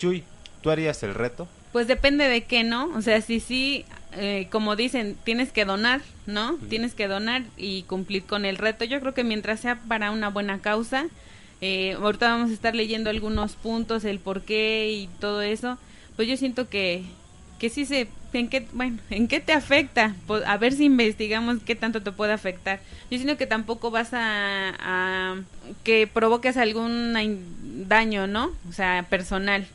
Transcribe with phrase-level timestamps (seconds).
[0.00, 0.22] Chuy,
[0.62, 1.48] ¿tú harías el reto?
[1.72, 2.84] Pues depende de qué, ¿no?
[2.94, 6.56] O sea, si sí, eh, como dicen, tienes que donar, ¿no?
[6.68, 8.84] Tienes que donar y cumplir con el reto.
[8.84, 11.06] Yo creo que mientras sea para una buena causa,
[11.60, 15.78] eh, ahorita vamos a estar leyendo algunos puntos, el por qué y todo eso,
[16.14, 17.02] pues yo siento que,
[17.58, 21.58] que sí se, en qué, bueno, en qué te afecta, pues a ver si investigamos
[21.66, 22.78] qué tanto te puede afectar.
[23.10, 25.36] Yo siento que tampoco vas a, a
[25.82, 27.14] que provoques algún
[27.88, 28.52] daño, ¿no?
[28.68, 29.66] O sea, personal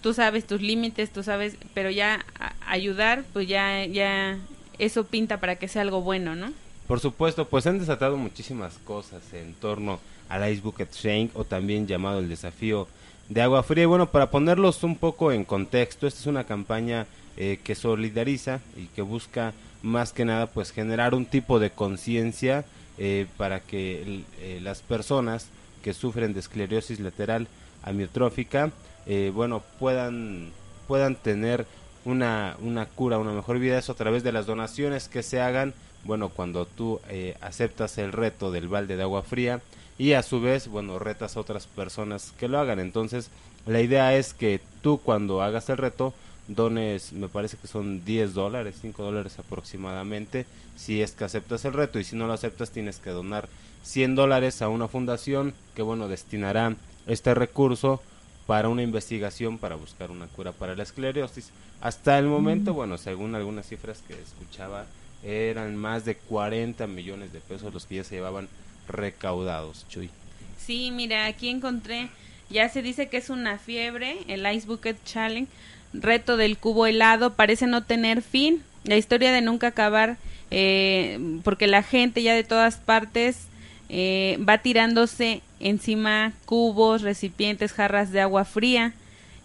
[0.00, 2.24] tú sabes tus límites, tú sabes, pero ya
[2.66, 4.38] ayudar, pues ya, ya
[4.78, 6.52] eso pinta para que sea algo bueno, ¿no?
[6.86, 11.86] Por supuesto, pues han desatado muchísimas cosas en torno al Ice Bucket Shank o también
[11.86, 12.88] llamado el desafío
[13.28, 13.84] de agua fría.
[13.84, 17.06] Y bueno, para ponerlos un poco en contexto, esta es una campaña
[17.36, 22.64] eh, que solidariza y que busca más que nada pues generar un tipo de conciencia
[22.96, 25.48] eh, para que eh, las personas
[25.82, 27.48] que sufren de esclerosis lateral
[27.84, 28.72] amiotrófica
[29.06, 30.50] eh, bueno, puedan,
[30.88, 31.66] puedan tener
[32.04, 35.74] una, una cura, una mejor vida, eso a través de las donaciones que se hagan,
[36.04, 39.60] bueno, cuando tú eh, aceptas el reto del balde de agua fría
[39.98, 42.80] y a su vez, bueno, retas a otras personas que lo hagan.
[42.80, 43.30] Entonces,
[43.66, 46.12] la idea es que tú cuando hagas el reto,
[46.48, 50.46] dones, me parece que son 10 dólares, 5 dólares aproximadamente,
[50.76, 53.48] si es que aceptas el reto y si no lo aceptas tienes que donar
[53.82, 58.02] 100 dólares a una fundación que, bueno, destinará este recurso
[58.46, 61.50] para una investigación para buscar una cura para la esclerosis.
[61.80, 62.76] Hasta el momento, mm.
[62.76, 64.86] bueno, según algunas cifras que escuchaba,
[65.22, 68.48] eran más de 40 millones de pesos los que ya se llevaban
[68.88, 70.10] recaudados, Chuy.
[70.58, 72.08] Sí, mira, aquí encontré,
[72.50, 75.50] ya se dice que es una fiebre, el Ice Bucket Challenge,
[75.94, 80.18] reto del cubo helado, parece no tener fin, la historia de nunca acabar,
[80.50, 83.46] eh, porque la gente ya de todas partes
[83.88, 88.92] eh, va tirándose encima cubos, recipientes, jarras de agua fría,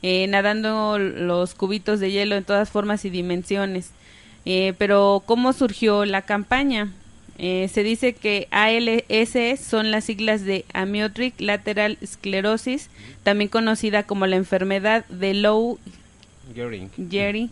[0.02, 3.92] eh, nadando los cubitos de hielo en todas formas y dimensiones.
[4.46, 6.92] Eh, pero, ¿cómo surgió la campaña?
[7.40, 12.90] se dice que ALS son las siglas de Amyotrophic Lateral Sclerosis,
[13.24, 15.80] también conocida como la enfermedad de Low
[16.54, 17.50] Gehrig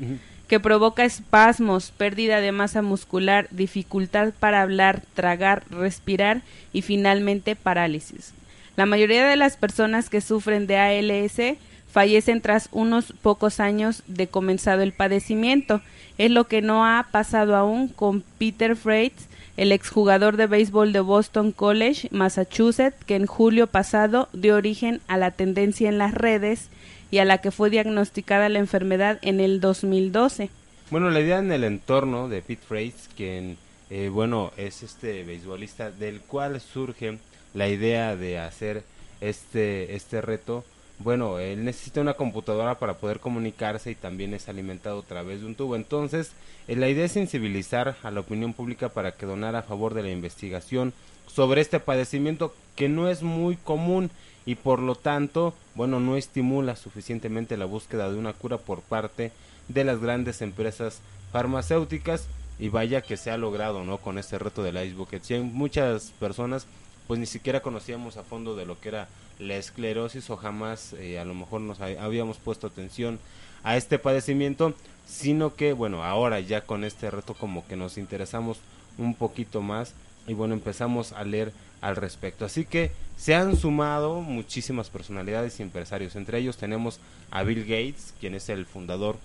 [0.47, 6.41] que provoca espasmos, pérdida de masa muscular, dificultad para hablar, tragar, respirar
[6.73, 8.33] y finalmente parálisis.
[8.75, 11.57] La mayoría de las personas que sufren de ALS
[11.91, 15.81] fallecen tras unos pocos años de comenzado el padecimiento.
[16.17, 19.27] Es lo que no ha pasado aún con Peter Freites,
[19.57, 25.17] el exjugador de béisbol de Boston College, Massachusetts, que en julio pasado dio origen a
[25.17, 26.69] la tendencia en las redes
[27.11, 30.49] y a la que fue diagnosticada la enfermedad en el 2012.
[30.89, 33.57] Bueno, la idea en el entorno de Pete Freites, quien,
[33.89, 37.19] eh, bueno, es este beisbolista del cual surge
[37.53, 38.83] la idea de hacer
[39.19, 40.63] este, este reto,
[40.99, 45.45] bueno, él necesita una computadora para poder comunicarse y también es alimentado a través de
[45.45, 45.75] un tubo.
[45.75, 46.31] Entonces,
[46.67, 50.03] eh, la idea es sensibilizar a la opinión pública para que donara a favor de
[50.03, 50.93] la investigación
[51.27, 54.09] sobre este padecimiento que no es muy común
[54.45, 59.31] y por lo tanto, bueno, no estimula suficientemente la búsqueda de una cura por parte
[59.67, 62.27] de las grandes empresas farmacéuticas
[62.57, 63.97] y vaya que se ha logrado, ¿no?
[63.97, 65.21] Con este reto del Ice Bucket.
[65.43, 66.65] muchas personas
[67.07, 69.07] pues ni siquiera conocíamos a fondo de lo que era
[69.39, 73.19] la esclerosis o jamás eh, a lo mejor nos habíamos puesto atención
[73.63, 74.73] a este padecimiento,
[75.05, 78.59] sino que bueno, ahora ya con este reto como que nos interesamos
[78.97, 79.93] un poquito más
[80.27, 82.45] y bueno, empezamos a leer al respecto.
[82.45, 86.15] Así que se han sumado muchísimas personalidades y empresarios.
[86.15, 86.99] Entre ellos tenemos
[87.31, 89.17] a Bill Gates, quien es el fundador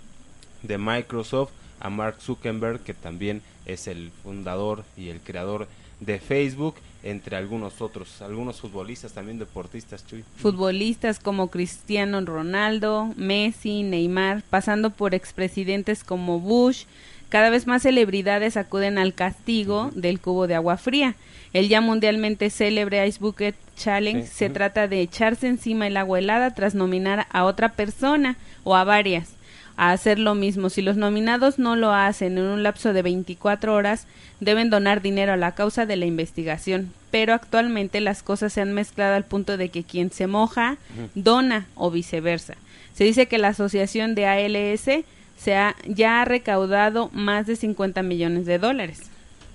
[0.63, 1.51] de Microsoft,
[1.81, 5.67] a Mark Zuckerberg, que también es el fundador y el creador
[6.01, 10.25] de Facebook, entre algunos otros, algunos futbolistas también deportistas, Chuy.
[10.37, 16.85] Futbolistas como Cristiano Ronaldo, Messi, Neymar, pasando por expresidentes como Bush,
[17.29, 21.17] cada vez más celebridades acuden al castigo del cubo de agua fría.
[21.53, 26.55] El ya mundialmente célebre Ice Bucket Challenge se trata de echarse encima el agua helada
[26.55, 29.35] tras nominar a otra persona o a varias
[29.77, 30.71] a hacer lo mismo.
[30.71, 34.07] Si los nominados no lo hacen en un lapso de 24 horas,
[34.41, 36.93] deben donar dinero a la causa de la investigación.
[37.11, 40.79] Pero actualmente las cosas se han mezclado al punto de que quien se moja
[41.15, 42.55] dona o viceversa.
[42.95, 45.05] Se dice que la asociación de ALS
[45.37, 49.11] se ha, ya ha recaudado más de 50 millones de dólares.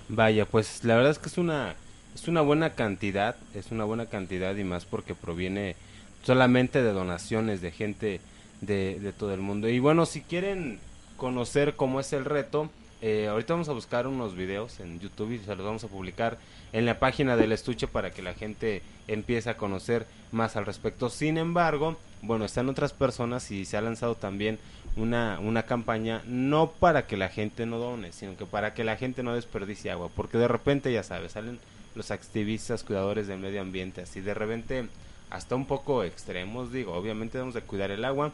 [0.08, 1.74] Vaya, pues la verdad es que es una
[2.14, 5.76] es una buena cantidad, es una buena cantidad y más porque proviene
[6.24, 8.20] solamente de donaciones de gente
[8.60, 9.68] de, de todo el mundo.
[9.68, 10.78] Y bueno, si quieren
[11.16, 12.70] conocer cómo es el reto,
[13.00, 16.38] eh, ahorita vamos a buscar unos videos en YouTube y se los vamos a publicar
[16.72, 21.08] en la página del estuche para que la gente empiece a conocer más al respecto.
[21.08, 24.58] Sin embargo, bueno, están otras personas y se ha lanzado también
[24.96, 28.96] una, una campaña no para que la gente no done, sino que para que la
[28.96, 31.60] gente no desperdicie agua, porque de repente, ya sabes, salen
[31.94, 34.88] los activistas, cuidadores del medio ambiente, así de repente
[35.30, 38.32] hasta un poco extremos, digo, obviamente debemos de cuidar el agua,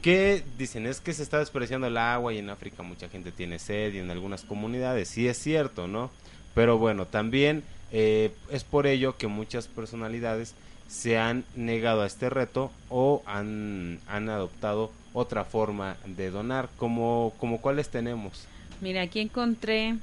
[0.00, 3.58] que dicen es que se está desperdiciando el agua y en África mucha gente tiene
[3.58, 6.10] sed y en algunas comunidades, sí es cierto, ¿no?
[6.54, 7.62] Pero bueno, también
[7.92, 10.54] eh, es por ello que muchas personalidades
[10.88, 17.32] se han negado a este reto o han, han adoptado otra forma de donar, como,
[17.38, 18.46] como cuáles tenemos.
[18.80, 19.96] Mira, aquí encontré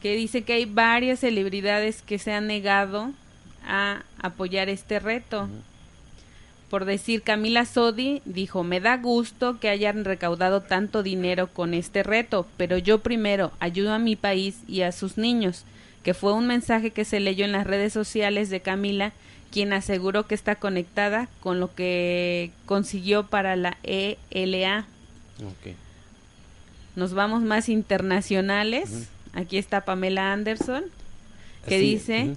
[0.00, 3.12] que dice que hay varias celebridades que se han negado
[3.66, 5.48] a apoyar este reto.
[6.70, 12.02] Por decir, Camila Sodi dijo, me da gusto que hayan recaudado tanto dinero con este
[12.02, 15.64] reto, pero yo primero ayudo a mi país y a sus niños,
[16.02, 19.12] que fue un mensaje que se leyó en las redes sociales de Camila,
[19.50, 24.86] quien aseguró que está conectada con lo que consiguió para la ELA.
[26.96, 29.08] Nos vamos más internacionales.
[29.34, 30.84] Aquí está Pamela Anderson,
[31.68, 32.34] que dice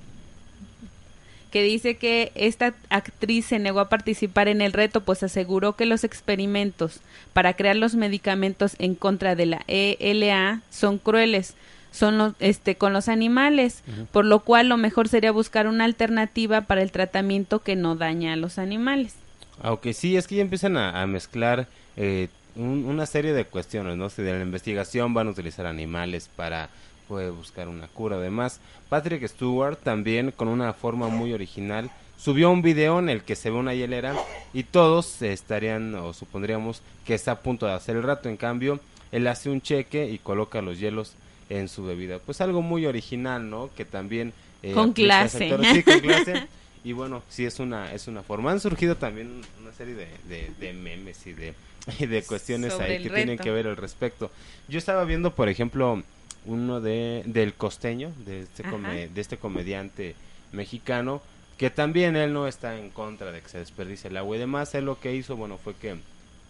[1.56, 5.86] que dice que esta actriz se negó a participar en el reto, pues aseguró que
[5.86, 7.00] los experimentos
[7.32, 11.56] para crear los medicamentos en contra de la ELA son crueles,
[11.94, 16.82] son este con los animales, por lo cual lo mejor sería buscar una alternativa para
[16.82, 19.16] el tratamiento que no daña a los animales.
[19.62, 24.10] Aunque sí, es que ya empiezan a, mezclar eh, una serie de cuestiones, ¿no?
[24.10, 26.68] Si de la investigación van a utilizar animales para
[27.08, 28.18] puede buscar una cura.
[28.18, 28.60] Además,
[28.90, 33.50] Patrick Stewart también con una forma muy original subió un video en el que se
[33.50, 34.16] ve una hielera
[34.54, 38.30] y todos estarían o supondríamos que está a punto de hacer el rato.
[38.30, 38.80] En cambio,
[39.12, 41.14] él hace un cheque y coloca los hielos
[41.50, 42.20] en su bebida.
[42.20, 43.70] Pues algo muy original, ¿no?
[43.76, 44.34] Que también...
[44.64, 45.56] Eh, con clase.
[45.74, 46.48] Sí, con clase.
[46.84, 48.52] y bueno, sí es una, es una forma.
[48.52, 51.54] Han surgido también una serie de, de, memes y de,
[52.08, 54.32] de cuestiones ahí que tienen que ver al respecto.
[54.68, 56.02] Yo estaba viendo, por ejemplo,
[56.46, 60.16] uno de del costeño, de este, de este comediante
[60.52, 61.22] mexicano,
[61.58, 64.76] que también él no está en contra de que se desperdicie el agua y demás.
[64.76, 65.96] Él lo que hizo, bueno, fue que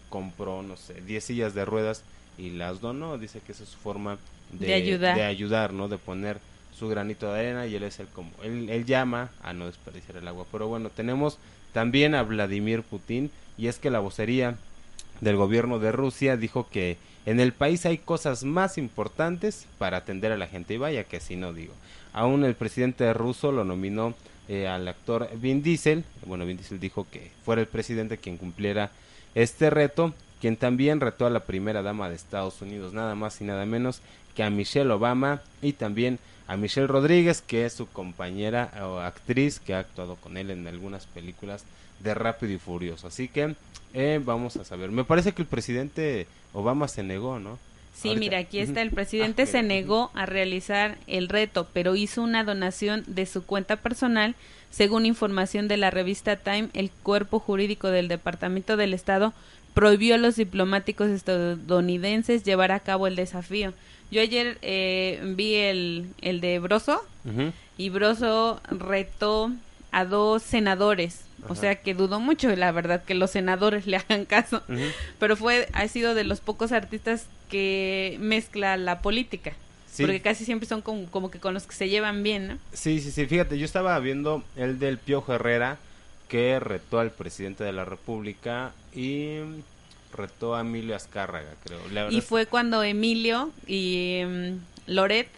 [0.08, 2.02] compró, no sé, 10 sillas de ruedas
[2.38, 3.18] y las donó.
[3.18, 4.18] Dice que esa es su forma
[4.52, 5.16] de, ayudar.
[5.16, 5.88] de ayudar, ¿no?
[5.88, 6.38] De poner
[6.76, 10.18] su granito de arena y él es el como él, él llama a no desperdiciar
[10.18, 10.46] el agua.
[10.50, 11.38] Pero bueno, tenemos
[11.72, 14.56] también a Vladimir Putin y es que la vocería
[15.20, 20.32] del gobierno de Rusia dijo que en el país hay cosas más importantes para atender
[20.32, 21.72] a la gente y vaya que si no digo.
[22.12, 24.14] Aún el presidente ruso lo nominó
[24.48, 26.04] eh, al actor Vin Diesel.
[26.24, 28.90] Bueno, Vin Diesel dijo que fuera el presidente quien cumpliera
[29.34, 33.44] este reto, quien también retó a la primera dama de Estados Unidos, nada más y
[33.44, 34.00] nada menos
[34.36, 39.58] que a Michelle Obama y también a Michelle Rodríguez, que es su compañera o actriz
[39.58, 41.64] que ha actuado con él en algunas películas
[42.00, 43.08] de Rápido y Furioso.
[43.08, 43.56] Así que
[43.98, 44.90] eh, vamos a saber.
[44.90, 47.58] Me parece que el presidente Obama se negó, ¿no?
[47.94, 48.82] Sí, mira, aquí está.
[48.82, 53.44] El presidente ah, se negó a realizar el reto, pero hizo una donación de su
[53.46, 54.34] cuenta personal.
[54.70, 59.32] Según información de la revista Time, el cuerpo jurídico del Departamento del Estado
[59.72, 63.72] prohibió a los diplomáticos estadounidenses llevar a cabo el desafío.
[64.10, 67.02] Yo ayer eh, vi el, el de Broso
[67.78, 69.52] y Broso retó
[69.90, 74.24] a dos senadores o sea que dudo mucho, la verdad, que los senadores le hagan
[74.24, 74.62] caso.
[75.18, 79.54] Pero fue, ha sido de los pocos artistas que mezcla la política.
[79.98, 82.58] Porque casi siempre son como, como, que con los que se llevan bien, ¿no?
[82.72, 83.26] Sí, sí, sí.
[83.26, 85.78] Fíjate, yo estaba viendo el del Piojo Herrera,
[86.28, 89.38] que retó al presidente de la República y
[90.12, 92.10] retó a Emilio Azcárraga, creo.
[92.10, 95.28] y fue cuando Emilio y um, Loret,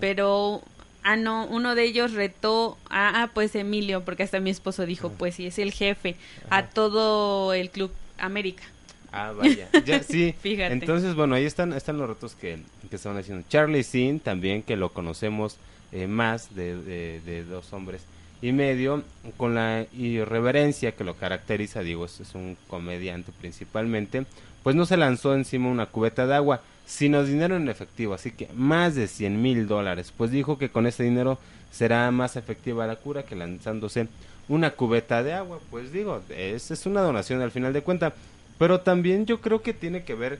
[0.00, 0.62] pero
[1.10, 5.10] Ah, no, uno de ellos retó a, ah, pues Emilio, porque hasta mi esposo dijo,
[5.10, 6.16] pues sí, es el jefe,
[6.50, 8.64] a todo el Club América.
[9.10, 10.34] Ah, vaya, ya, sí.
[10.42, 10.74] Fíjate.
[10.74, 12.58] Entonces, bueno, ahí están, están los retos que,
[12.90, 13.42] que estaban haciendo.
[13.48, 15.56] Charlie Sin, también, que lo conocemos
[15.92, 18.02] eh, más de, de, dos hombres
[18.42, 19.02] y medio,
[19.38, 24.26] con la irreverencia que lo caracteriza, digo, es, es un comediante principalmente,
[24.62, 28.48] pues no se lanzó encima una cubeta de agua, sino dinero en efectivo, así que
[28.54, 30.10] más de 100 mil dólares.
[30.16, 31.38] Pues dijo que con ese dinero
[31.70, 34.08] será más efectiva la cura que lanzándose
[34.48, 35.60] una cubeta de agua.
[35.70, 38.14] Pues digo, es, es una donación al final de cuenta.
[38.58, 40.38] Pero también yo creo que tiene que ver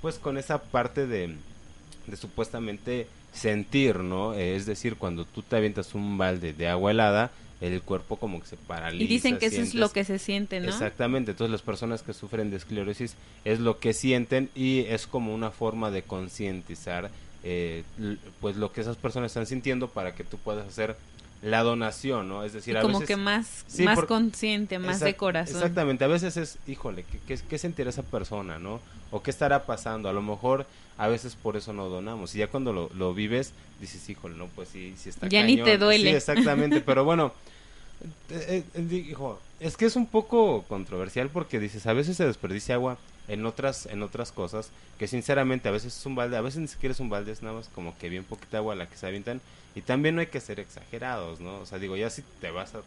[0.00, 1.34] pues con esa parte de,
[2.06, 4.34] de supuestamente sentir, ¿no?
[4.34, 8.46] Es decir, cuando tú te avientas un balde de agua helada, el cuerpo como que
[8.46, 9.02] se paraliza.
[9.04, 10.68] Y dicen que eso es lo que se siente, ¿no?
[10.68, 15.34] Exactamente, entonces las personas que sufren de esclerosis es lo que sienten y es como
[15.34, 17.10] una forma de concientizar
[17.44, 17.84] eh,
[18.40, 20.96] pues lo que esas personas están sintiendo para que tú puedas hacer
[21.40, 22.44] la donación, ¿no?
[22.44, 23.08] Es decir, a como veces...
[23.08, 25.54] que más, Sí, más por- consciente, más de corazón.
[25.56, 28.80] Exactamente, a veces es, híjole, ¿qué, qué, qué sentirá esa persona, no?
[29.12, 30.66] O qué estará pasando, a lo mejor
[30.98, 34.48] a veveces por eso no donamos, y ya cuando lo, lo vives, dices, híjole, no,
[34.48, 35.64] pues sí, sí está Ya ni cañón".
[35.66, 36.10] te duele.
[36.10, 37.32] Sí, exactamente, pero bueno,
[38.30, 42.74] eh, eh, dijo, es que es un poco controversial porque dices, a veces se desperdicia
[42.76, 46.60] agua en otras en otras cosas que sinceramente a veces es un balde, a veces
[46.60, 48.96] ni siquiera es un balde, es nada más como que bien poquita agua la que
[48.96, 49.40] se avientan
[49.74, 51.58] y también no hay que ser exagerados, ¿no?
[51.60, 52.80] O sea, digo, ya si te vas a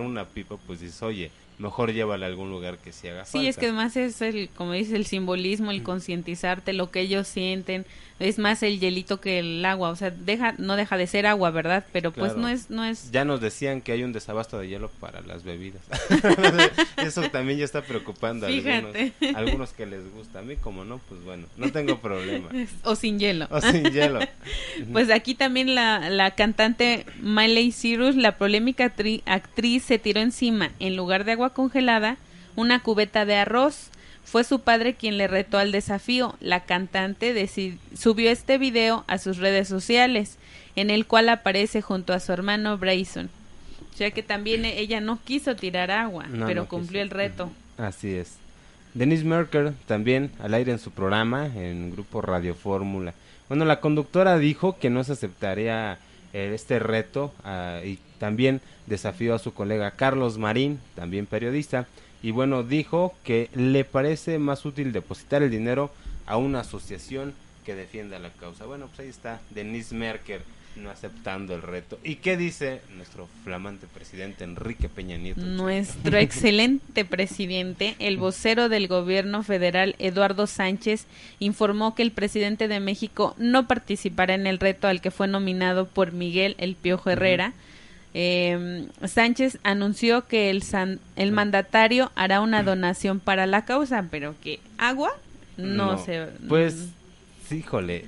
[0.00, 3.56] una pipa, pues dices, oye, mejor llévala a algún lugar que sí haga Sí, es
[3.56, 7.86] que además es el, como dice, el simbolismo, el concientizarte, lo que ellos sienten,
[8.18, 11.50] es más el hielito que el agua, o sea, deja, no deja de ser agua,
[11.50, 11.84] ¿verdad?
[11.92, 14.90] Pero pues no es, no es, Ya nos decían que hay un desabasto de hielo
[15.00, 15.82] para las bebidas.
[16.98, 18.96] Eso también ya está preocupando a algunos,
[19.34, 20.38] algunos que les gusta.
[20.40, 22.48] A mí como no, pues bueno, no tengo problema.
[22.84, 23.46] o sin hielo.
[23.50, 24.20] O sin hielo.
[24.92, 29.22] Pues aquí también la, la cantante Miley Cyrus, la polémica tri-
[29.80, 32.16] se tiró encima, en lugar de agua congelada,
[32.56, 33.88] una cubeta de arroz.
[34.24, 36.36] Fue su padre quien le retó al desafío.
[36.40, 37.34] La cantante
[37.96, 40.38] subió este video a sus redes sociales,
[40.76, 43.30] en el cual aparece junto a su hermano Brayson.
[43.92, 47.02] O sea que también e- ella no quiso tirar agua, No, pero no cumplió quiso.
[47.02, 47.50] el reto.
[47.76, 48.36] Así es.
[48.94, 53.14] Denise Merker también al aire en su programa en Grupo Radio Fórmula.
[53.48, 55.98] Bueno, la conductora dijo que no se aceptaría
[56.32, 61.86] eh, este reto ah, y también desafió a su colega Carlos Marín, también periodista,
[62.22, 65.90] y bueno, dijo que le parece más útil depositar el dinero
[66.26, 67.34] a una asociación
[67.64, 68.64] que defienda la causa.
[68.64, 70.42] Bueno, pues ahí está Denise Merker
[70.76, 71.98] no aceptando el reto.
[72.02, 75.40] ¿Y qué dice nuestro flamante presidente Enrique Peña Nieto?
[75.40, 81.06] Nuestro excelente presidente, el vocero del gobierno federal, Eduardo Sánchez,
[81.38, 85.86] informó que el presidente de México no participará en el reto al que fue nominado
[85.86, 87.52] por Miguel El Piojo Herrera.
[88.14, 94.34] Eh, Sánchez anunció que el, san- el mandatario hará una donación para la causa, pero
[94.42, 95.12] que agua
[95.56, 96.26] no, se...
[96.48, 96.88] Pues,
[97.48, 98.04] sí, híjole,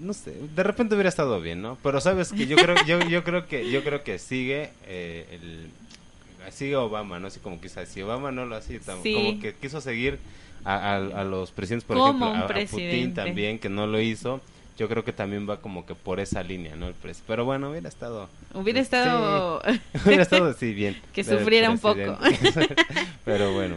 [0.00, 1.76] no sé, de repente hubiera estado bien, ¿no?
[1.82, 6.52] Pero sabes que yo creo, yo, yo creo que, yo creo que sigue eh, el,
[6.52, 7.26] sigue Obama, ¿no?
[7.28, 9.14] Así como quizás si Obama no lo hacía, Sí.
[9.14, 10.18] como que quiso seguir
[10.64, 14.00] a, a- a los presidentes, por Como ejemplo, a- a, Putin también, que no lo
[14.00, 14.40] hizo.
[14.76, 16.88] Yo creo que también va como que por esa línea, ¿no?
[16.88, 18.28] El pres- Pero bueno, hubiera estado...
[18.54, 19.62] Hubiera Sí, estado...
[20.04, 21.00] hubiera estado así bien.
[21.12, 22.18] Que sufriera un poco.
[23.24, 23.76] Pero bueno.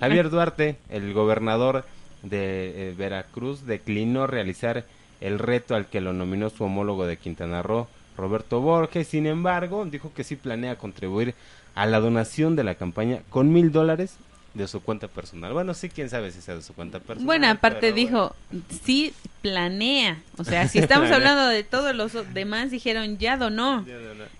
[0.00, 1.84] Javier Duarte, el gobernador
[2.22, 4.84] de eh, Veracruz, declinó realizar
[5.20, 7.86] el reto al que lo nominó su homólogo de Quintana Roo,
[8.16, 9.08] Roberto Borges.
[9.08, 11.34] Sin embargo, dijo que sí planea contribuir
[11.74, 14.16] a la donación de la campaña con mil dólares
[14.54, 15.52] de su cuenta personal.
[15.52, 17.26] Bueno, sí, quién sabe si sea de su cuenta personal.
[17.26, 18.34] Bueno, aparte dijo,
[18.84, 20.18] sí planea.
[20.38, 23.84] O sea, si estamos hablando de todos los demás, dijeron, ya donó.
[23.86, 23.94] Ya.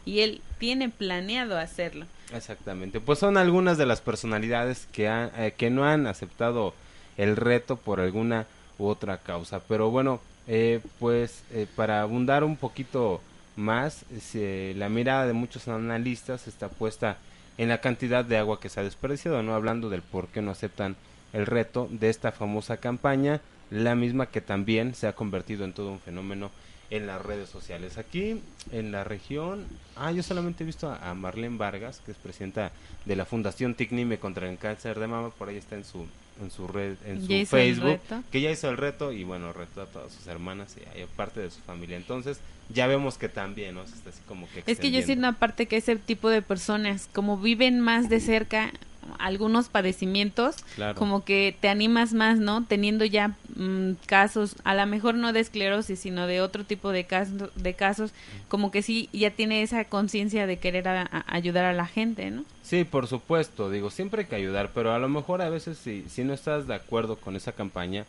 [0.05, 2.07] Y él tiene planeado hacerlo.
[2.33, 6.75] Exactamente, pues son algunas de las personalidades que, han- eh, que no han aceptado
[7.17, 8.47] el reto por alguna
[8.79, 9.61] u otra causa.
[9.69, 13.21] Pero bueno, eh, pues eh, para abundar un poquito
[13.57, 14.05] más,
[14.35, 17.19] la mirada de muchos analistas está puesta
[17.59, 20.51] en la cantidad de agua que se ha desperdiciado, no hablando del por qué no
[20.51, 20.97] aceptan
[21.33, 25.91] el reto de esta famosa campaña, la misma que también se ha convertido en todo
[25.91, 26.51] un fenómeno
[26.91, 27.99] en las redes sociales.
[27.99, 32.73] Aquí en la región, ah, yo solamente he visto a, Marlene Vargas, que es presidenta
[33.05, 36.07] de la Fundación Ticnime contra el cáncer de mama, por ahí está en su
[36.43, 38.01] en su red, en su Ya Facebook,
[38.33, 41.41] que ya hizo el reto y bueno, retó a todas sus hermanas y a parte
[41.41, 41.97] de su familia.
[41.97, 42.39] Entonces,
[42.71, 43.87] ya vemos que también, ¿no?
[43.87, 45.07] Se está así como que Es que yo extendiendo.
[45.07, 48.73] siento aparte que ese tipo de personas, como viven más de cerca
[49.19, 50.99] algunos padecimientos, Claro.
[50.99, 52.65] como que te animas más, ¿no?
[52.65, 57.05] Teniendo ya mm, casos, a lo mejor no de esclerosis, sino de otro tipo de
[57.05, 58.13] casos, de casos,
[58.49, 62.31] como que sí ya tiene esa conciencia de querer a- a- ayudar a la gente,
[62.31, 62.45] ¿no?
[62.63, 66.05] Sí, por supuesto, digo, siempre hay que ayudar, pero a lo mejor a veces si,
[66.09, 68.05] si no estás de acuerdo con esa campaña,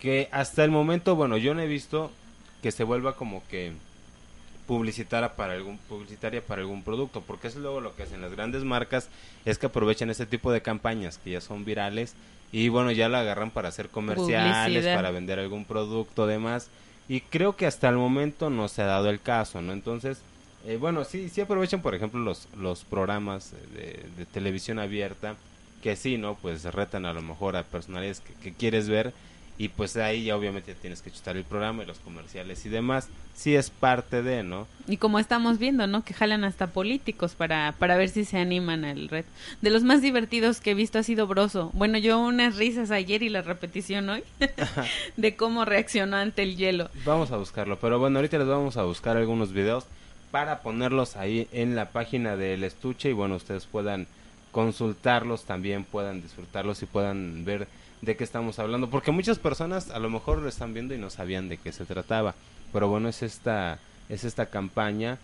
[0.00, 2.12] que hasta el momento, bueno, yo no he visto
[2.62, 3.72] que se vuelva como que
[4.68, 8.64] publicitaria para algún publicitaria para algún producto, porque es luego lo que hacen las grandes
[8.64, 9.08] marcas
[9.46, 12.14] es que aprovechan ese tipo de campañas que ya son virales
[12.52, 14.94] y bueno, ya la agarran para hacer comerciales, Publicidad.
[14.94, 16.68] para vender algún producto demás
[17.08, 19.72] y creo que hasta el momento no se ha dado el caso, ¿no?
[19.72, 20.20] Entonces,
[20.66, 25.36] eh, bueno, sí, sí aprovechan, por ejemplo, los, los programas de, de televisión abierta
[25.82, 26.34] que sí, ¿no?
[26.34, 29.14] Pues retan a lo mejor a personalidades que, que quieres ver
[29.58, 33.08] y pues ahí ya obviamente tienes que chutar el programa y los comerciales y demás.
[33.34, 34.68] Sí es parte de, ¿no?
[34.86, 36.04] Y como estamos viendo, ¿no?
[36.04, 39.28] Que jalan hasta políticos para, para ver si se animan al reto.
[39.60, 41.70] De los más divertidos que he visto ha sido Broso.
[41.74, 44.22] Bueno, yo unas risas ayer y la repetición hoy
[45.16, 46.88] de cómo reaccionó ante el hielo.
[47.04, 49.86] Vamos a buscarlo, pero bueno, ahorita les vamos a buscar algunos videos
[50.30, 54.06] para ponerlos ahí en la página del estuche y bueno, ustedes puedan
[54.52, 57.66] consultarlos también, puedan disfrutarlos y puedan ver
[58.02, 61.10] de qué estamos hablando, porque muchas personas a lo mejor lo están viendo y no
[61.10, 62.34] sabían de qué se trataba,
[62.72, 63.78] pero bueno, es esta
[64.08, 65.18] es esta campaña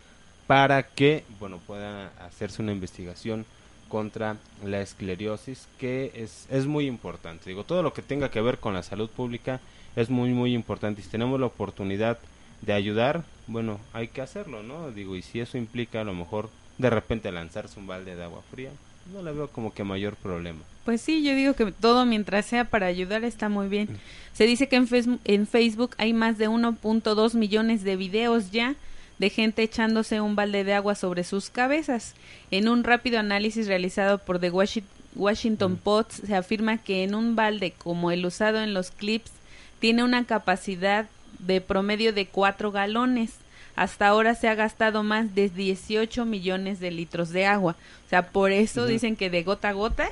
[0.47, 3.47] para que, bueno, pueda hacerse una investigación
[3.89, 7.49] contra la esclerosis, que es, es muy importante.
[7.49, 9.61] Digo, todo lo que tenga que ver con la salud pública
[9.97, 11.01] es muy, muy importante.
[11.01, 12.19] Y si tenemos la oportunidad
[12.63, 14.91] de ayudar, bueno, hay que hacerlo, ¿no?
[14.91, 18.43] Digo, y si eso implica a lo mejor de repente lanzarse un balde de agua
[18.51, 18.71] fría,
[19.13, 20.61] no le veo como que mayor problema.
[20.85, 23.89] Pues sí, yo digo que todo mientras sea para ayudar está muy bien.
[24.35, 24.89] Se dice que en,
[25.25, 28.75] en Facebook hay más de 1.2 millones de videos ya
[29.19, 32.15] de gente echándose un balde de agua sobre sus cabezas.
[32.51, 34.83] En un rápido análisis realizado por The Washi-
[35.15, 39.31] Washington Post se afirma que en un balde como el usado en los clips
[39.79, 41.07] tiene una capacidad
[41.39, 43.35] de promedio de 4 galones.
[43.77, 47.77] Hasta ahora se ha gastado más de 18 millones de litros de agua.
[48.07, 50.09] O sea, por eso dicen que de gota a gota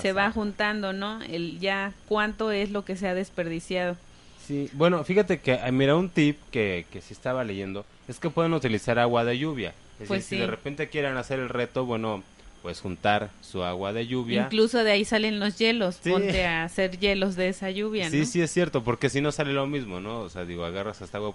[0.00, 1.20] se va juntando, ¿no?
[1.22, 3.96] El ya cuánto es lo que se ha desperdiciado.
[4.46, 8.30] Sí, bueno, fíjate que, eh, mira, un tip que, que sí estaba leyendo es que
[8.30, 9.70] pueden utilizar agua de lluvia.
[9.98, 12.22] Es Pues decir, si de repente quieren hacer el reto, bueno,
[12.62, 14.42] pues juntar su agua de lluvia.
[14.44, 15.98] Incluso de ahí salen los hielos.
[16.00, 16.10] Sí.
[16.10, 18.26] Ponte a hacer hielos de esa lluvia, Sí, ¿no?
[18.26, 20.20] sí es cierto, porque si no sale lo mismo, ¿no?
[20.20, 21.34] O sea, digo, agarras hasta agua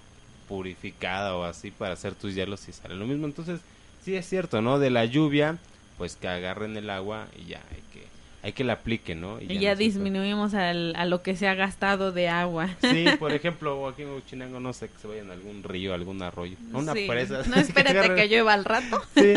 [0.51, 3.25] purificada o así para hacer tus hielos y sale lo mismo.
[3.25, 3.62] Entonces,
[4.03, 4.79] sí es cierto, ¿no?
[4.79, 5.58] De la lluvia,
[5.98, 8.01] pues que agarren el agua y ya hay que
[8.43, 9.39] hay que la apliquen, ¿no?
[9.39, 12.70] Y ya no disminuimos al- a lo que se ha gastado de agua.
[12.81, 16.22] Sí, por ejemplo, aquí en Huachinango, no sé, que se vayan a algún río, algún
[16.24, 17.05] arroyo, a una Sí.
[17.07, 17.44] presa.
[17.48, 19.33] No espérate agarren- que llueva al rato Sí,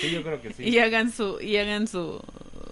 [0.00, 0.64] sí, yo creo que sí.
[0.64, 2.18] y hagan su y hagan su,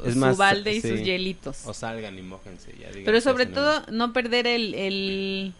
[0.07, 1.67] Es su más, balde y sus hielitos.
[1.67, 2.73] O salgan y mójense.
[2.81, 5.53] Ya digan Pero que sobre todo no perder el, el,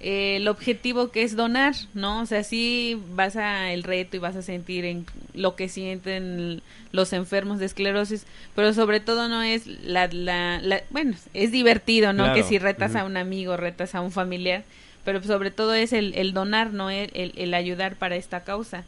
[0.00, 2.20] el objetivo que es donar, ¿no?
[2.22, 6.62] O sea, sí vas a el reto y vas a sentir en lo que sienten
[6.92, 12.12] los enfermos de esclerosis, pero sobre todo no es la, la, la- bueno, es divertido,
[12.12, 12.24] ¿no?
[12.24, 14.64] Claro, Que si retas a un amigo, retas a un familiar,
[15.04, 16.90] pero sobre todo es el, el donar, ¿no?
[16.90, 18.84] El, el, el ayudar para esta causa.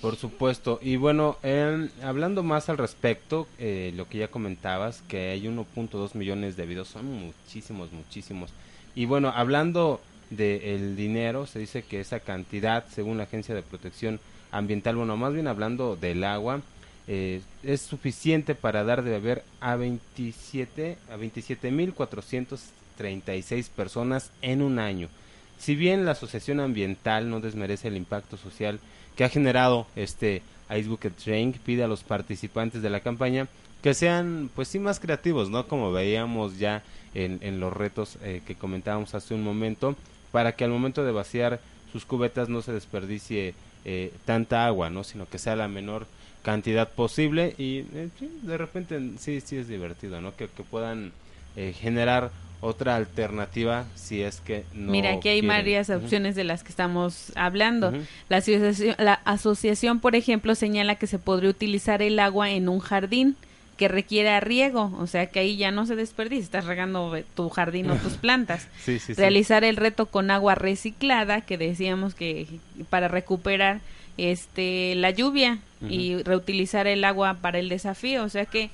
[0.00, 0.78] Por supuesto.
[0.80, 6.14] Y bueno, em, hablando más al respecto, eh, lo que ya comentabas, que hay 1.2
[6.14, 8.50] millones de videos, son muchísimos, muchísimos.
[8.94, 14.20] Y bueno, hablando del dinero, se dice que esa cantidad, según la Agencia de Protección
[14.50, 16.60] Ambiental, bueno, más bien hablando del agua,
[17.06, 25.08] eh, es suficiente para dar de beber a 27 a 27.436 personas en un año.
[25.58, 28.78] Si bien la Asociación Ambiental no desmerece el impacto social
[29.16, 30.42] que ha generado este
[30.76, 30.88] Ice
[31.24, 33.48] Drink, pide a los participantes de la campaña
[33.82, 35.66] que sean, pues sí, más creativos, ¿no?
[35.66, 36.82] Como veíamos ya
[37.14, 39.96] en, en los retos eh, que comentábamos hace un momento,
[40.32, 41.60] para que al momento de vaciar
[41.92, 45.04] sus cubetas no se desperdicie eh, tanta agua, ¿no?
[45.04, 46.06] Sino que sea la menor
[46.42, 48.08] cantidad posible y eh,
[48.42, 50.36] de repente sí, sí es divertido, ¿no?
[50.36, 51.12] Que, que puedan
[51.56, 55.48] eh, generar otra alternativa si es que no Mira, aquí hay quieren.
[55.48, 57.92] varias opciones de las que estamos hablando.
[58.28, 62.80] La asociación, la asociación, por ejemplo, señala que se podría utilizar el agua en un
[62.80, 63.36] jardín
[63.78, 67.48] que requiera riego, o sea que ahí ya no se desperdicia, estás regando eh, tu
[67.48, 68.66] jardín o tus plantas.
[68.84, 69.20] Sí, sí, sí.
[69.20, 72.46] Realizar el reto con agua reciclada, que decíamos que
[72.90, 73.80] para recuperar
[74.18, 78.68] este la lluvia y reutilizar el agua para el desafío, o sea que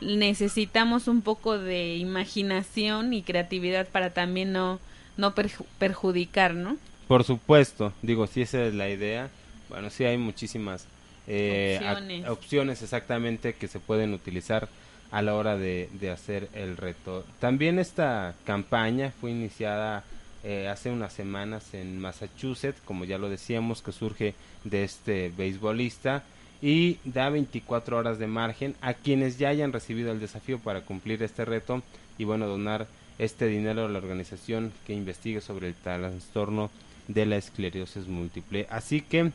[0.00, 4.78] necesitamos un poco de imaginación y creatividad para también no
[5.16, 6.76] no perju- perjudicar, ¿no?
[7.06, 9.28] Por supuesto, digo, si esa es la idea,
[9.68, 10.86] bueno, sí hay muchísimas
[11.26, 12.28] eh, Opciones.
[12.28, 14.68] opciones exactamente que se pueden utilizar
[15.10, 17.24] a la hora de, de hacer el reto.
[17.40, 20.04] También esta campaña fue iniciada
[20.42, 26.22] eh, hace unas semanas en Massachusetts, como ya lo decíamos, que surge de este beisbolista
[26.62, 31.22] y da 24 horas de margen a quienes ya hayan recibido el desafío para cumplir
[31.22, 31.82] este reto
[32.16, 32.86] y bueno, donar
[33.18, 36.70] este dinero a la organización que investigue sobre el trastorno
[37.08, 38.66] de la esclerosis múltiple.
[38.70, 39.32] Así que,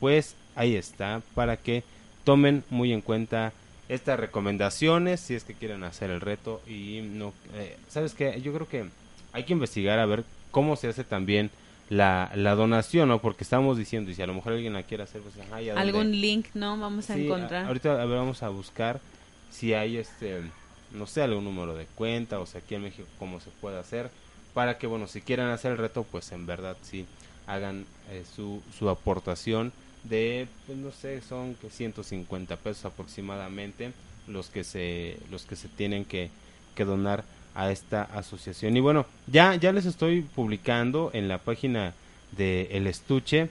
[0.00, 1.84] pues ahí está, para que
[2.24, 3.52] tomen muy en cuenta
[3.88, 8.52] estas recomendaciones si es que quieren hacer el reto y no, eh, sabes que yo
[8.52, 8.86] creo que
[9.32, 11.50] hay que investigar a ver cómo se hace también
[11.88, 13.20] la, la donación, ¿no?
[13.20, 15.34] Porque estamos diciendo, y si a lo mejor alguien la quiere hacer, pues.
[15.76, 16.76] Algún link, ¿no?
[16.80, 17.66] Vamos a Sí, a- encontrar.
[17.66, 18.98] ahorita a ver, vamos a buscar
[19.52, 20.42] si hay este
[20.92, 24.08] no sé, algún número de cuenta, o sea, aquí en México cómo se puede hacer,
[24.54, 27.04] para que, bueno, si quieren hacer el reto, pues en verdad sí
[27.46, 29.72] hagan eh, su, su aportación
[30.08, 33.92] de, pues no sé, son que 150 pesos aproximadamente
[34.26, 36.30] los que se, los que se tienen que,
[36.74, 38.76] que donar a esta asociación.
[38.76, 41.94] Y bueno, ya, ya les estoy publicando en la página
[42.36, 43.48] de El Estuche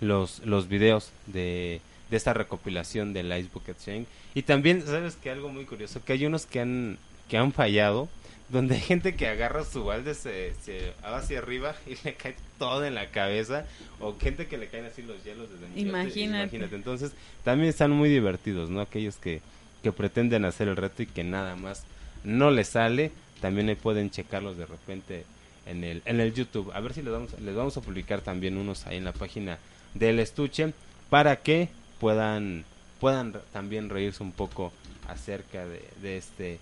[0.00, 4.06] los, los videos de, de esta recopilación del Ice Bucket Chain.
[4.34, 8.08] Y también, ¿sabes que Algo muy curioso, que hay unos que han, que han fallado,
[8.48, 12.34] donde hay gente que agarra su balde, se, se va hacia arriba y le cae
[12.58, 13.66] todo en la cabeza,
[14.00, 16.20] o gente que le caen así los hielos desde alto, Imagínate.
[16.20, 16.74] imagínate.
[16.76, 17.12] Entonces,
[17.44, 18.80] también están muy divertidos, ¿no?
[18.80, 19.42] Aquellos que,
[19.82, 21.84] que pretenden hacer el reto y que nada más
[22.24, 25.24] no les sale, también ahí pueden checarlos de repente
[25.66, 26.72] en el, en el YouTube.
[26.74, 29.58] A ver si les vamos, les vamos a publicar también unos ahí en la página
[29.94, 30.72] del estuche
[31.10, 31.68] para que
[32.00, 32.64] puedan
[33.00, 34.72] puedan también reírse un poco
[35.06, 36.58] acerca de, de este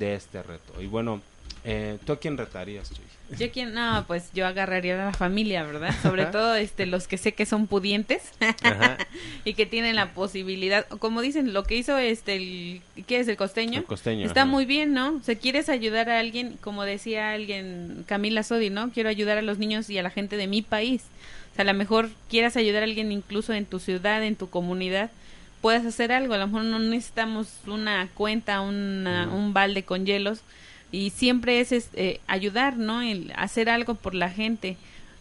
[0.00, 0.82] de este reto.
[0.82, 1.20] Y bueno,
[1.62, 3.04] eh, ¿tú a quién retarías, Chuy?
[3.38, 5.94] Yo quien, no, pues yo agarraría a la familia, ¿verdad?
[6.02, 8.32] Sobre todo este los que sé que son pudientes
[8.62, 8.98] Ajá.
[9.44, 13.36] y que tienen la posibilidad, como dicen, lo que hizo este el ¿qué es el
[13.36, 13.80] costeño?
[13.80, 14.26] El costeño.
[14.26, 14.50] Está ajá.
[14.50, 15.16] muy bien, ¿no?
[15.16, 18.90] O sea, quieres ayudar a alguien, como decía alguien, Camila Sodi, ¿no?
[18.90, 21.04] Quiero ayudar a los niños y a la gente de mi país.
[21.52, 24.50] O sea, a lo mejor quieras ayudar a alguien incluso en tu ciudad, en tu
[24.50, 25.10] comunidad,
[25.60, 26.34] puedes hacer algo.
[26.34, 30.40] A lo mejor no necesitamos una cuenta, una, un balde con hielos.
[30.92, 33.02] Y siempre es, es, eh, ayudar, ¿no?
[33.02, 34.76] El hacer algo por la gente.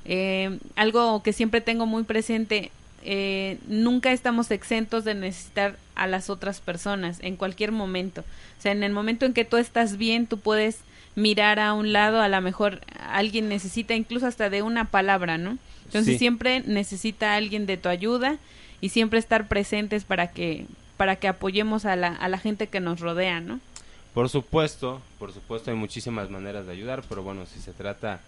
[0.06, 2.72] Eh, algo que siempre tengo muy presente,
[3.04, 8.22] eh, nunca estamos exentos de necesitar a las otras personas en cualquier momento.
[8.58, 10.80] O sea, en el momento en que tú estás bien, tú puedes
[11.16, 15.58] mirar a un lado, a lo mejor alguien necesita incluso hasta de una palabra, ¿no?
[15.86, 16.20] Entonces Sí.
[16.20, 18.38] siempre necesita alguien de tu ayuda
[18.82, 20.66] y siempre estar presentes para que
[20.98, 23.62] para que apoyemos a la, a la gente que nos rodea, ¿no?
[24.14, 28.20] Por supuesto, por supuesto hay muchísimas maneras de ayudar, pero bueno, si se trata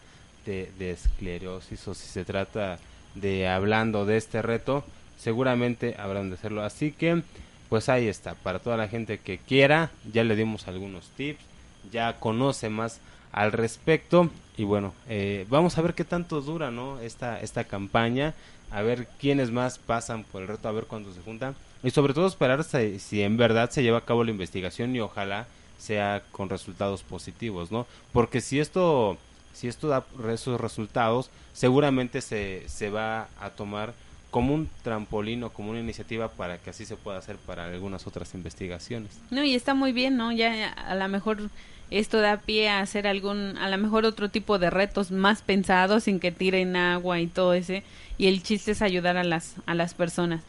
[0.46, 2.80] de, de esclerosis o si se trata
[3.14, 4.86] de hablando de este reto,
[5.18, 6.64] seguramente habrán de hacerlo.
[6.64, 7.24] Así que,
[7.68, 11.44] pues ahí está, para toda la gente que quiera, ya le dimos algunos tips,
[11.92, 17.00] ya conoce más al respecto y bueno, eh, vamos a ver qué tanto dura, ¿no?
[17.00, 18.34] Esta, esta campaña,
[18.70, 22.14] a ver quiénes más pasan por el reto, a ver cuándo se juntan y sobre
[22.14, 25.48] todo esperar si, en verdad se lleva a cabo la investigación y ojalá
[25.80, 27.88] sea con resultados positivos, ¿no?
[28.14, 29.18] Porque si esto
[29.54, 33.94] si esto da esos resultados, seguramente se, se va a tomar
[34.32, 38.08] como un trampolín o como una iniciativa para que así se pueda hacer para algunas
[38.08, 39.12] otras investigaciones.
[39.30, 40.32] No, y está muy bien, ¿no?
[40.32, 41.50] Ya a lo mejor
[41.92, 46.06] esto da pie a hacer algún, a lo mejor otro tipo de retos más pensados
[46.06, 47.84] sin que tiren agua y todo ese.
[48.18, 50.42] Y el chiste es ayudar a las, a las personas.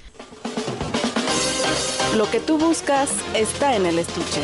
[2.16, 4.42] Lo que tú buscas está en el estuche.